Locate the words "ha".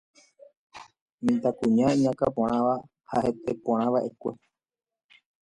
3.09-3.17